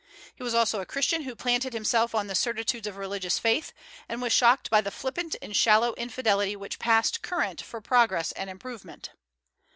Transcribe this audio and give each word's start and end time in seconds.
He 0.33 0.41
was 0.41 0.55
also 0.55 0.81
a 0.81 0.85
Christian 0.87 1.25
who 1.25 1.35
planted 1.35 1.73
himself 1.73 2.15
on 2.15 2.25
the 2.25 2.33
certitudes 2.33 2.87
of 2.87 2.97
religious 2.97 3.37
faith, 3.37 3.71
and 4.09 4.19
was 4.19 4.33
shocked 4.33 4.71
by 4.71 4.81
the 4.81 4.89
flippant 4.89 5.35
and 5.43 5.55
shallow 5.55 5.93
infidelity 5.93 6.55
which 6.55 6.79
passed 6.79 7.21
current 7.21 7.61
for 7.61 7.81
progress 7.81 8.31
and 8.31 8.49
improvement. 8.49 9.11